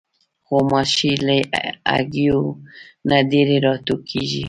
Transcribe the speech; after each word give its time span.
غوماشې 0.47 1.11
له 1.25 1.35
هګیو 1.93 2.41
نه 3.09 3.17
ډېرې 3.31 3.57
راټوکېږي. 3.65 4.39